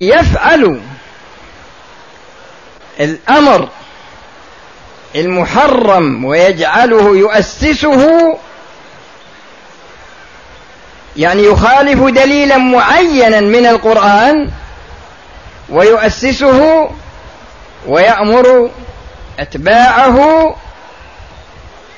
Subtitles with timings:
[0.00, 0.80] يفعل
[3.00, 3.68] الأمر
[5.16, 8.38] المحرم ويجعله يؤسسه
[11.16, 14.50] يعني يخالف دليلا معينا من القرآن
[15.68, 16.90] ويؤسسه
[17.86, 18.70] ويأمر
[19.38, 20.56] أتباعه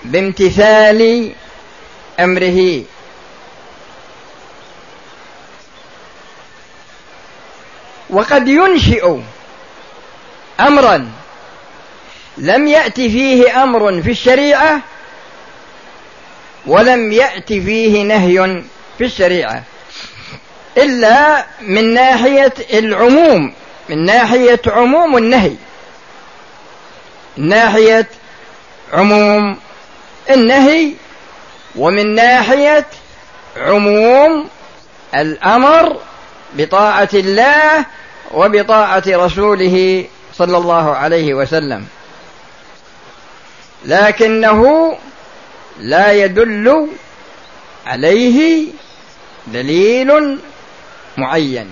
[0.05, 1.33] بامتثال
[2.21, 2.83] أمره.
[8.13, 9.17] وقد ينشئ
[10.61, 11.11] أمرا.
[12.39, 14.81] لم يأت فيه أمر في الشريعة
[16.67, 18.63] ولم يأت فيه نهي
[18.99, 19.63] في الشريعة.
[20.79, 23.53] إلا من ناحية العموم
[23.89, 25.55] من ناحية عموم النهي.
[27.37, 28.09] من ناحية
[28.93, 29.57] عموم
[30.31, 30.93] النهي
[31.77, 32.87] ومن ناحية
[33.57, 34.49] عموم
[35.15, 36.01] الأمر
[36.55, 37.87] بطاعة الله
[38.33, 41.87] وبطاعة رسوله صلى الله عليه وسلم.
[43.85, 44.93] لكنه
[45.81, 46.89] لا يدل
[47.87, 48.67] عليه
[49.47, 50.39] دليل
[51.17, 51.71] معين.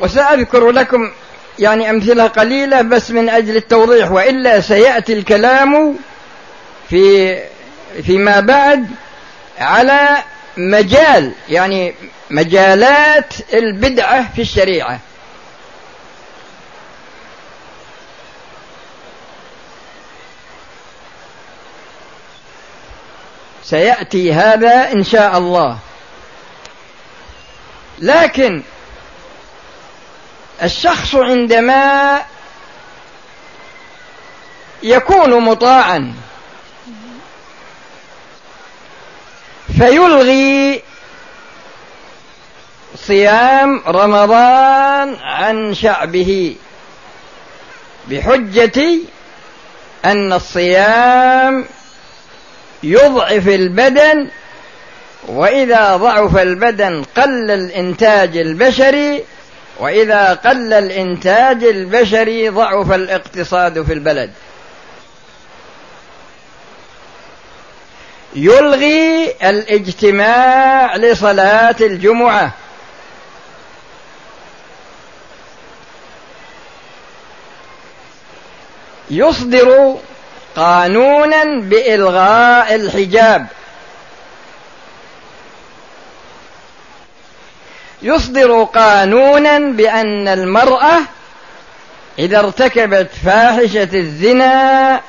[0.00, 1.10] وسأذكر لكم
[1.58, 5.96] يعني أمثلة قليلة بس من أجل التوضيح وإلا سيأتي الكلام
[6.90, 7.38] في
[8.02, 8.86] فيما بعد
[9.60, 10.22] على
[10.56, 11.94] مجال يعني
[12.30, 15.00] مجالات البدعة في الشريعة.
[23.64, 25.78] سيأتي هذا إن شاء الله.
[27.98, 28.62] لكن
[30.62, 32.22] الشخص عندما
[34.82, 36.14] يكون مطاعا
[39.80, 40.82] فيلغي
[42.96, 46.56] صيام رمضان عن شعبه
[48.10, 48.82] بحجة
[50.04, 51.64] أن الصيام
[52.82, 54.28] يضعف البدن
[55.28, 59.24] وإذا ضعف البدن قل الإنتاج البشري
[59.78, 64.30] وإذا قل الإنتاج البشري ضعف الاقتصاد في البلد.
[68.34, 72.52] يلغي الاجتماع لصلاة الجمعة.
[79.10, 79.96] يصدر
[80.56, 83.46] قانونا بإلغاء الحجاب.
[88.02, 90.98] يصدر قانونا بأن المرأة
[92.18, 95.00] إذا ارتكبت فاحشة الزنا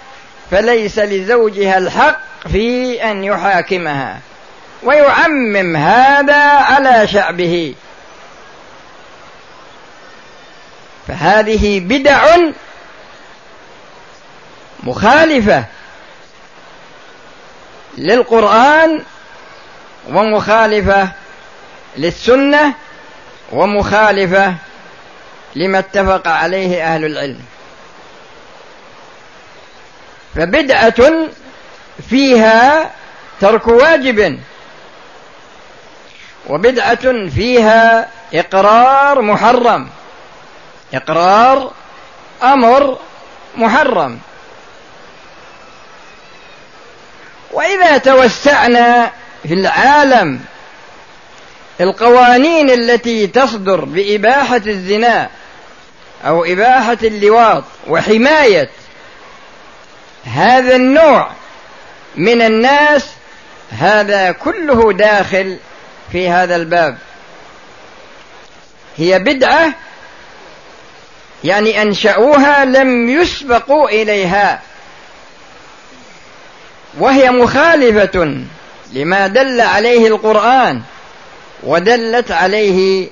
[0.51, 4.19] فليس لزوجها الحق في أن يحاكمها
[4.83, 7.75] ويعمم هذا على شعبه.
[11.07, 12.37] فهذه بدع
[14.83, 15.65] مخالفة
[17.97, 19.03] للقرآن
[20.09, 21.09] ومخالفة
[21.97, 22.73] للسنة
[23.51, 24.55] ومخالفة
[25.55, 27.39] لما اتفق عليه أهل العلم.
[30.35, 31.29] فبدعة
[32.09, 32.91] فيها
[33.41, 34.39] ترك واجب.
[36.47, 39.89] وبدعة فيها إقرار محرم.
[40.93, 41.71] إقرار
[42.43, 42.97] أمر
[43.57, 44.19] محرم.
[47.51, 49.11] وإذا توسعنا
[49.43, 50.41] في العالم
[51.81, 55.29] القوانين التي تصدر بإباحة الزنا
[56.25, 58.69] أو إباحة اللواط وحماية
[60.25, 61.29] هذا النوع
[62.15, 63.05] من الناس
[63.71, 65.57] هذا كله داخل
[66.11, 66.97] في هذا الباب.
[68.97, 69.73] هي بدعة
[71.43, 74.61] يعني أنشأوها لم يسبقوا إليها.
[76.99, 78.43] وهي مخالفة
[78.93, 80.81] لما دل عليه القرآن
[81.63, 83.07] ودلت عليه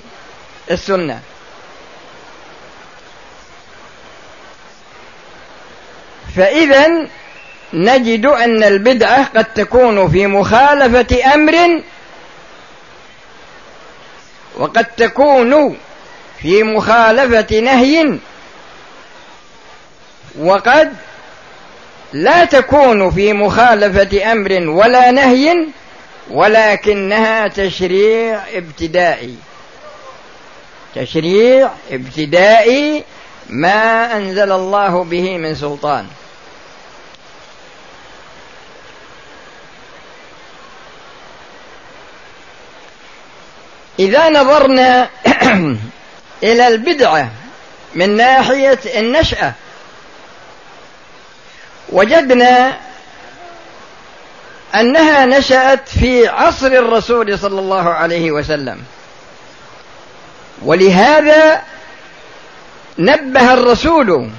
[0.72, 1.20] السنة.
[6.36, 7.08] فإذا
[7.74, 11.82] نجد أن البدعة قد تكون في مخالفة أمر
[14.58, 15.78] وقد تكون
[16.42, 18.20] في مخالفة نهي
[20.40, 20.94] وقد
[22.14, 25.68] لا تكون في مخالفة أمر ولا نهي
[26.30, 29.36] ولكنها تشريع ابتدائي.
[30.96, 33.04] تشريع ابتدائي
[33.50, 36.08] ما أنزل الله به من سلطان.
[44.00, 45.10] إذا نظرنا
[46.44, 47.30] إلى البدعة
[47.96, 49.54] من ناحية النشأة
[51.90, 52.78] وجدنا
[54.76, 58.82] أنها نشأت في عصر الرسول صلى الله عليه وسلم.
[60.62, 61.62] ولهذا
[63.00, 64.30] نبه الرسول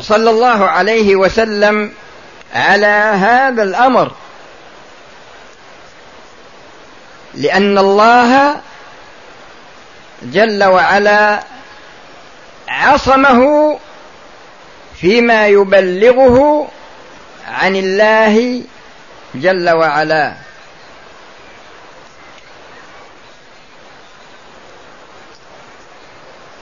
[0.00, 1.92] صلى الله عليه وسلم
[2.54, 4.12] على هذا الأمر.
[7.34, 8.60] لأن الله
[10.22, 11.42] جل وعلا
[12.68, 13.78] عصمه
[15.00, 16.68] فيما يبلغه
[17.48, 18.62] عن الله
[19.34, 20.34] جل وعلا.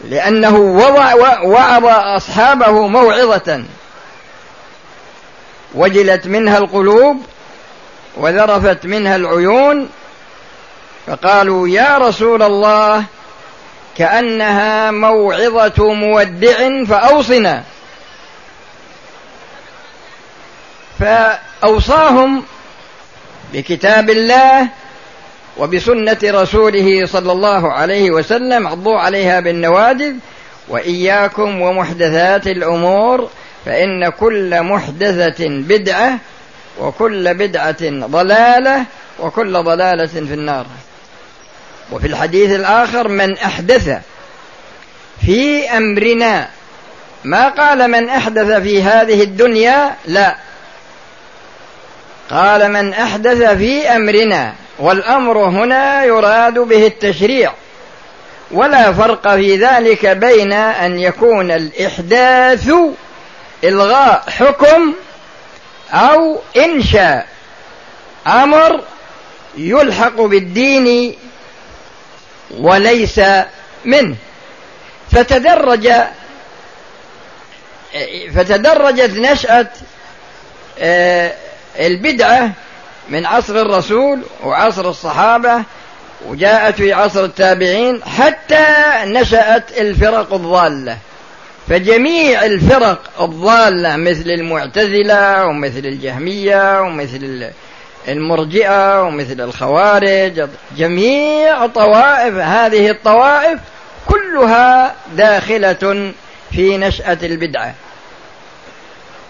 [0.05, 0.57] لأنه
[1.45, 3.65] وعظ أصحابه موعظة.
[5.75, 7.25] وجلت منها القلوب
[8.17, 9.89] وذرفت منها العيون
[11.07, 13.05] فقالوا يا رسول الله
[13.97, 17.63] كأنها موعظة مودع فأوصنا.
[20.99, 22.43] فأوصاهم
[23.53, 24.69] بكتاب الله
[25.59, 30.15] وبسنة رسوله صلى الله عليه وسلم عضوا عليها بالنوادذ
[30.69, 33.31] وإياكم ومحدثات الأمور
[33.67, 36.19] فإن كل محدثة بدعة
[36.81, 38.85] وكل بدعة ضلالة
[39.19, 40.67] وكل ضلالة في النار.
[41.93, 43.99] وفي الحديث الآخر من أحدث
[45.27, 46.49] في أمرنا.
[47.25, 50.37] ما قال من أحدث في هذه الدنيا؟ لا.
[52.31, 54.55] قال من أحدث في أمرنا.
[54.79, 57.53] والأمر هنا يراد به التشريع.
[58.51, 62.71] ولا فرق في ذلك بين أن يكون الإحداث
[63.65, 64.95] إلغاء حكم
[65.93, 67.27] أو إنشاء.
[68.27, 68.81] أمر
[69.57, 71.15] يلحق بالدين
[72.59, 73.21] وليس
[73.85, 74.17] منه.
[75.13, 75.89] فتدرج
[78.35, 79.69] فتدرجت نشأة
[80.79, 81.33] آه،
[81.79, 82.53] البدعة
[83.09, 85.63] من عصر الرسول وعصر الصحابة
[86.27, 88.67] وجاءت في عصر التابعين حتى
[89.05, 90.99] نشأت الفرق الضالة.
[91.69, 97.51] فجميع الفرق الضالة مثل المعتزلة ومثل الجهمية ومثل
[98.09, 103.59] المرجئة ومثل الخوارج جميع طوائف هذه الطوائف
[104.07, 106.13] كلها داخلة
[106.53, 107.75] في نشأة البدعة.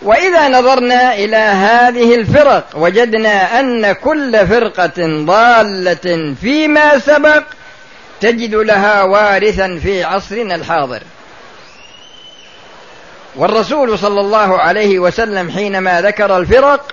[0.03, 7.43] وإذا نظرنا إلى هذه الفرق وجدنا أن كل فرقة ضالة فيما سبق
[8.21, 11.03] تجد لها وارثا في عصرنا الحاضر.
[13.37, 16.93] والرسول صلى الله عليه وسلم حينما ذكر الفرق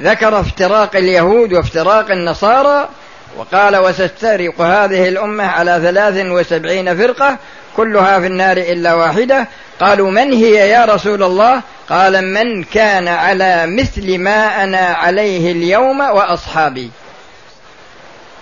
[0.00, 2.88] ذكر افتراق اليهود وافتراق النصارى
[3.36, 7.36] وقال وستفترق هذه الأمة على ثلاث وسبعين فرقة
[7.76, 9.48] كلها في النار إلا واحدة.
[9.80, 16.00] قالوا من هي يا رسول الله؟ قال من كان على مثل ما أنا عليه اليوم
[16.00, 16.90] وأصحابي.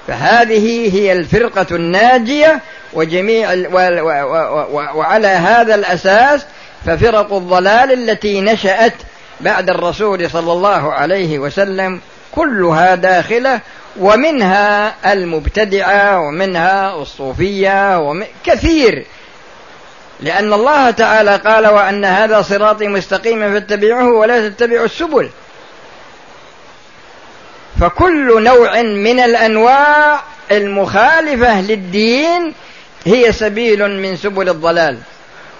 [0.09, 2.61] فهذه هي الفرقة الناجية
[2.93, 3.49] وجميع
[4.95, 6.45] وعلى هذا الأساس
[6.87, 8.93] ففرق الضلال التي نشأت
[9.41, 12.01] بعد الرسول صلى الله عليه وسلم
[12.33, 13.61] كلها داخلة
[14.01, 19.07] ومنها المبتدعة ومنها الصوفية وكثير كثير.
[20.21, 25.31] لأن الله تعالى قال وأن هذا صراطي مستقيما فاتبعوه ولا تتبعوا السبل.
[27.81, 32.55] فكل نوع من الأنواع المخالفة للدين
[33.05, 34.99] هي سبيل من سبل الضلال.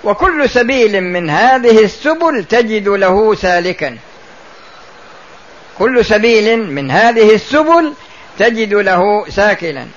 [0.05, 3.99] وكل سبيل من هذه السبل تجد له سالكا.
[5.79, 7.95] كل سبيل من هذه السبل
[8.39, 9.89] تجد له ساكنا.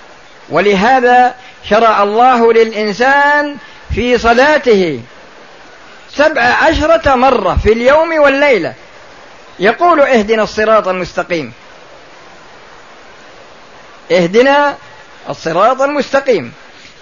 [0.50, 1.36] ولهذا
[1.70, 3.58] شرع الله للإنسان
[3.96, 5.02] في صلاته
[6.12, 8.74] سبع عشرة مرة في اليوم والليلة.
[9.60, 11.54] يقول اهدنا الصراط المستقيم.
[14.12, 14.78] اهدنا
[15.30, 16.54] الصراط المستقيم.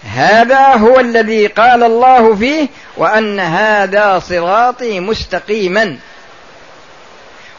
[0.04, 2.68] هذا هو الذي قال الله فيه
[2.98, 5.98] وأن هذا صراطي مستقيما.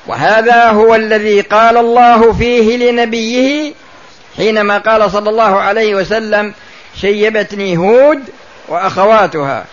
[0.06, 3.72] وهذا هو الذي قال الله فيه لنبيه
[4.36, 6.54] حينما قال صلى الله عليه وسلم
[7.00, 8.22] شيبتني هود
[8.68, 9.64] وأخواتها.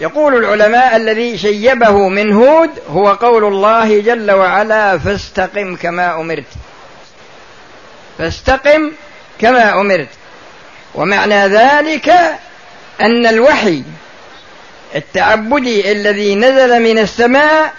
[0.00, 6.44] يقول العلماء الذي شيبه من هود هو قول الله جل وعلا فاستقم كما أمرت.
[8.18, 8.92] فاستقم
[9.38, 10.08] كما أمرت.
[10.94, 12.08] ومعنى ذلك
[13.00, 13.82] أن الوحي
[14.94, 17.74] التعبدي الذي نزل من السماء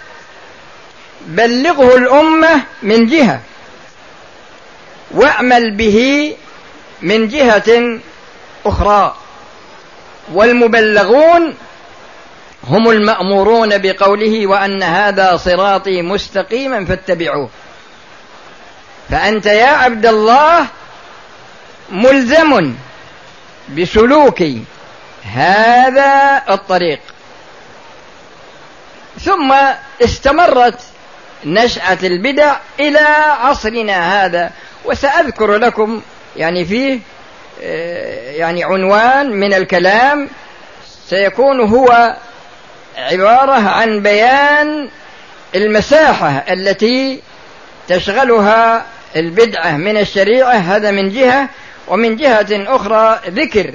[1.26, 3.40] بلغه الأمة من جهة
[5.10, 6.36] وأعمل به
[7.02, 7.98] من جهة
[8.66, 9.16] أخرى.
[10.32, 11.54] والمبلغون
[12.64, 17.50] هم المأمورون بقوله وأن هذا صراطي مستقيما فاتبعوه.
[19.10, 20.66] فأنت يا عبد الله
[21.90, 22.74] ملزم
[23.76, 24.42] بسلوك
[25.34, 27.00] هذا الطريق.
[29.20, 29.54] ثم
[30.04, 30.80] استمرت
[31.44, 32.98] نشأة البدع إلى
[33.40, 34.50] عصرنا هذا
[34.84, 36.02] وسأذكر لكم
[36.36, 36.98] يعني فيه
[37.62, 40.28] آه، يعني عنوان من الكلام
[41.08, 42.16] سيكون هو
[42.96, 44.88] عبارة عن بيان
[45.54, 47.20] المساحة التي
[47.88, 48.86] تشغلها
[49.16, 51.48] البدعة من الشريعة هذا من جهة.
[51.88, 53.74] ومن جهة أخرى ذكر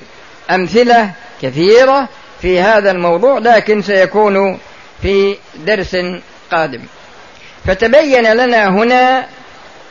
[0.52, 1.12] أمثلة
[1.42, 2.10] كثيرة
[2.42, 4.60] في هذا الموضوع لكن سيكون
[5.02, 5.98] في درس
[6.52, 6.82] قادم.
[7.66, 9.28] فتبين لنا هنا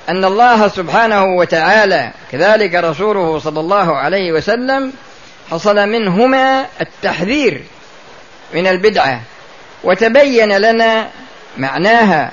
[0.09, 4.93] أن الله سبحانه وتعالى كذلك رسوله صلى الله عليه وسلم
[5.51, 7.63] حصل منهما التحذير
[8.55, 9.21] من البدعة.
[9.85, 11.09] وتبين لنا
[11.59, 12.33] معناها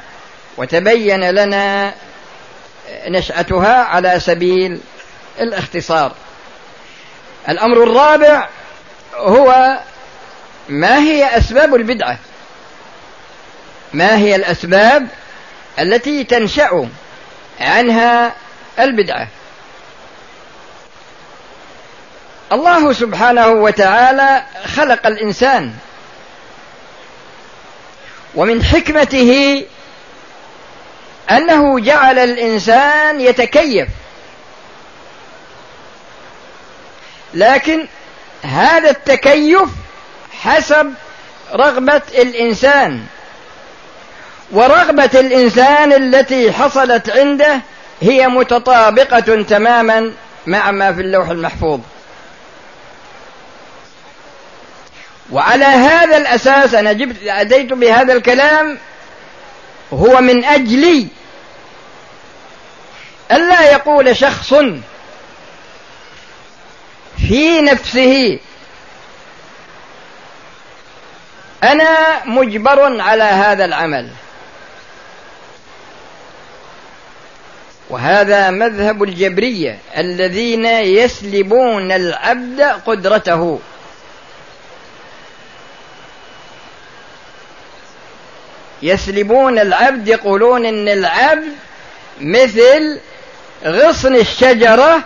[0.57, 1.93] وتبين لنا
[3.07, 4.79] نشأتها على سبيل
[5.39, 6.11] الاختصار.
[7.49, 8.47] الأمر الرابع
[9.15, 9.79] هو
[10.69, 12.17] ما هي أسباب البدعة؟
[13.93, 15.07] ما هي الأسباب
[15.79, 16.89] التي تنشأ
[17.59, 18.33] عنها
[18.79, 19.27] البدعة؟
[22.51, 25.73] الله سبحانه وتعالى خلق الإنسان
[28.35, 29.65] ومن حكمته
[31.31, 33.87] أنه جعل الإنسان يتكيف.
[37.33, 37.87] لكن
[38.43, 39.69] هذا التكيف
[40.41, 40.93] حسب
[41.53, 43.05] رغبة الإنسان.
[44.51, 47.59] ورغبة الإنسان التي حصلت عنده
[48.01, 50.11] هي متطابقة تماما
[50.47, 51.79] مع ما في اللوح المحفوظ.
[55.31, 58.77] وعلى هذا الأساس أنا جبت أتيت بهذا الكلام
[59.93, 61.07] هو من أجل
[63.31, 64.53] ألا يقول شخص
[67.27, 68.39] في نفسه.
[71.63, 74.09] أنا مجبر على هذا العمل.
[77.89, 83.59] وهذا مذهب الجبرية الذين يسلبون العبد قدرته.
[88.81, 91.53] يسلبون العبد يقولون إن العبد
[92.21, 92.99] مثل
[93.65, 95.03] غصن الشجرة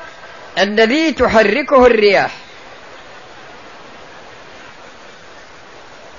[0.58, 2.32] الذي تحركه الرياح.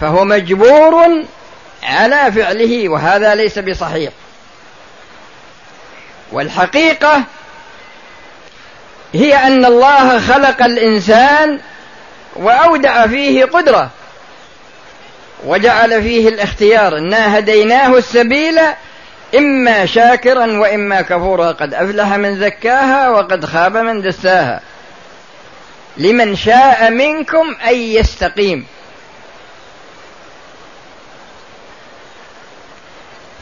[0.01, 1.25] فهو مجبور
[1.83, 4.13] على فعله وهذا ليس بصحيح.
[6.33, 7.23] والحقيقة
[9.13, 11.61] هي أن الله خلق الإنسان
[12.37, 13.91] وأودع فيه قدرة
[15.45, 16.99] وجعل فيه الاختيار.
[16.99, 18.61] إنا هديناه السبيل
[19.35, 24.61] إما شاكرا وإما كفورا قد أفلح من زكاها وقد خاب من دساها.
[25.97, 28.67] لمن شاء منكم أن يستقيم.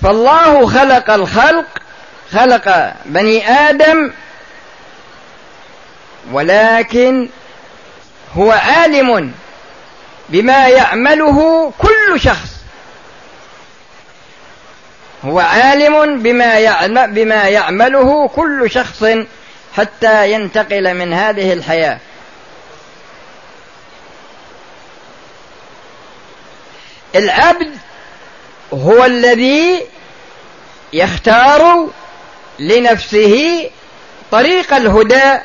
[0.03, 1.67] فالله خلق الخلق
[2.33, 4.13] خلق بني آدم
[6.33, 7.29] ولكن
[8.37, 9.33] هو عالم
[10.29, 12.56] بما يعمله كل شخص.
[15.27, 19.05] هو عالم بما بما يعمله كل شخص
[19.77, 21.99] حتى ينتقل من هذه الحياة.
[27.15, 27.71] العبد
[28.73, 29.87] هو الذي
[30.93, 31.89] يختار
[32.59, 33.71] لنفسه
[34.31, 35.39] طريق الهدى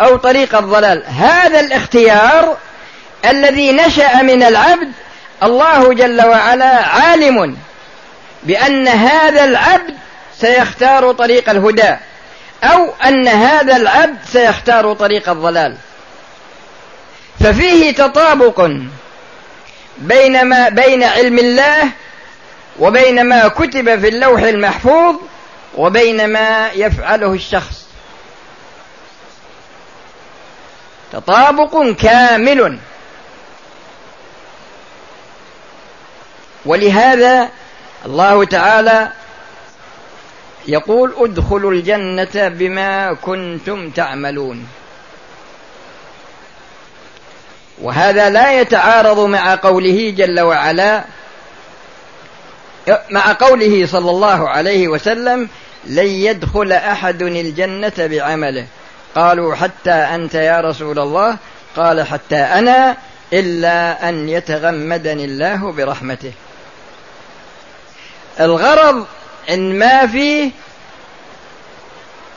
[0.00, 1.04] أو طريق الضلال.
[1.06, 2.56] هذا الاختيار
[3.24, 4.92] الذي نشأ من العبد
[5.42, 7.56] الله جل وعلا عالم.
[8.44, 9.94] بأن هذا العبد
[10.38, 11.96] سيختار طريق الهدى
[12.64, 15.76] أو أن هذا العبد سيختار طريق الضلال.
[17.40, 18.70] ففيه تطابق
[19.98, 21.88] بين ما بين علم الله
[22.78, 25.16] وبين ما كتب في اللوح المحفوظ
[25.74, 27.84] وبين ما يفعله الشخص.
[31.12, 32.78] تطابق كامل.
[36.66, 37.48] ولهذا
[38.06, 39.08] الله تعالى
[40.68, 44.66] يقول ادخلوا الجنة بما كنتم تعملون.
[47.82, 51.04] وهذا لا يتعارض مع قوله جل وعلا
[53.10, 55.48] مع قوله صلى الله عليه وسلم
[55.84, 58.66] لن يدخل أحد الجنة بعمله.
[59.14, 61.36] قالوا حتى أنت يا رسول الله
[61.76, 62.96] قال حتى أنا
[63.32, 66.32] إلا أن يتغمدني الله برحمته.
[68.40, 69.06] الغرض
[69.50, 70.50] إن ما فيه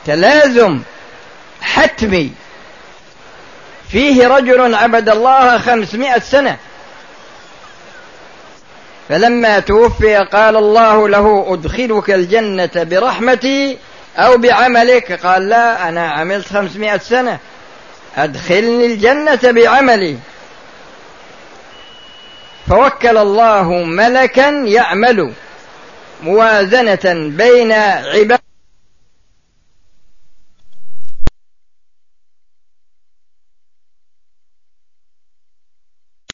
[0.06, 0.80] تلازم
[1.60, 2.32] حتمي.
[3.88, 6.56] فيه رجل عبد الله خمسمائة سنة.
[9.08, 13.78] فلما توفي قال الله له أدخلك الجنة برحمتي
[14.16, 15.26] أو بعملك.
[15.26, 17.38] قال لا أنا عملت خمسمائة سنة.
[18.16, 20.18] أدخلني الجنة بعملي.
[22.68, 25.32] فوكل الله ملكا يعمل.
[26.22, 28.40] موازنة بين عباد